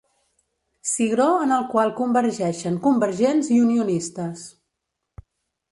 Cigró 0.91 1.27
en 1.43 1.53
el 1.57 1.67
qual 1.73 1.93
convergeixen 1.99 2.81
convergents 2.89 3.53
i 3.59 3.61
unionistes. 3.69 4.49